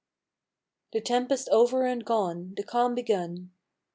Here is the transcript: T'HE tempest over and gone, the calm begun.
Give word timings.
T'HE 0.93 1.03
tempest 1.05 1.47
over 1.51 1.85
and 1.85 2.03
gone, 2.03 2.55
the 2.57 2.63
calm 2.63 2.95
begun. 2.95 3.51